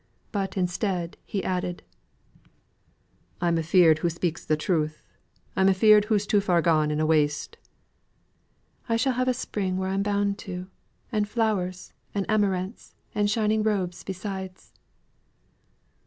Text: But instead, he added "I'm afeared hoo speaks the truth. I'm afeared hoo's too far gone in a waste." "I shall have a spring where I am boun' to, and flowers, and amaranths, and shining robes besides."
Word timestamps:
But 0.31 0.57
instead, 0.57 1.15
he 1.27 1.43
added 1.43 1.83
"I'm 3.39 3.59
afeared 3.59 3.99
hoo 3.99 4.09
speaks 4.09 4.43
the 4.43 4.57
truth. 4.57 5.03
I'm 5.55 5.69
afeared 5.69 6.05
hoo's 6.05 6.25
too 6.25 6.41
far 6.41 6.59
gone 6.59 6.89
in 6.89 6.99
a 6.99 7.05
waste." 7.05 7.57
"I 8.89 8.95
shall 8.95 9.13
have 9.13 9.27
a 9.27 9.33
spring 9.35 9.77
where 9.77 9.89
I 9.89 9.93
am 9.93 10.01
boun' 10.01 10.33
to, 10.37 10.71
and 11.11 11.29
flowers, 11.29 11.93
and 12.15 12.25
amaranths, 12.29 12.95
and 13.13 13.29
shining 13.29 13.61
robes 13.61 14.03
besides." 14.03 14.73